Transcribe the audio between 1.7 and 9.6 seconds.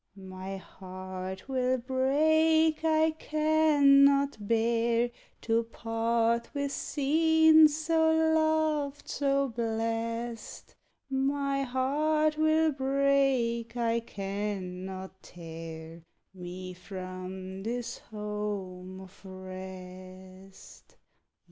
break; I cannot bear To part with scenes so loved, so